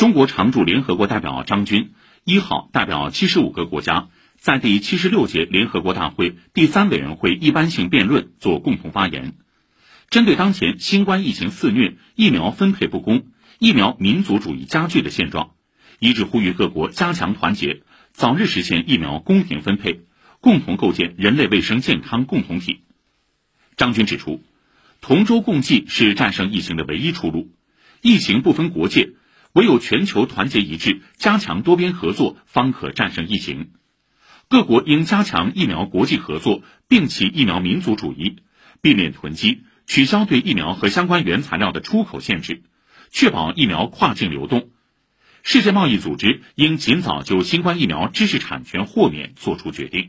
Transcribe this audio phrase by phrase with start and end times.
[0.00, 1.92] 中国常驻联合国代表张军
[2.24, 4.08] 一号代表七十五个国家，
[4.38, 9.34] 在第七十六届联合国大会第三委员会一般性辩论作共同发言，
[10.08, 13.26] 针对当前新冠疫情肆虐、疫苗分配不公、
[13.58, 15.50] 疫苗民族主义加剧的现状，
[15.98, 17.82] 一致呼吁各国加强团结，
[18.14, 20.00] 早日实现疫苗公平分配，
[20.40, 22.84] 共同构建人类卫生健康共同体。
[23.76, 24.42] 张军指出，
[25.02, 27.50] 同舟共济是战胜疫情的唯一出路，
[28.00, 29.10] 疫情不分国界。
[29.52, 33.72] 唯有全球团结一致，加强多边合作，方可战胜疫情。
[34.48, 38.36] 各国应加强疫苗国际合作，摒弃疫苗民族主义，
[38.80, 42.62] 避免囤积，取消对疫苗和相关原材料的出口限制，
[43.10, 44.70] 确保疫苗跨境流动。
[45.42, 50.08] 世界贸易组织应尽早就新冠疫苗知识产权豁免作出决定。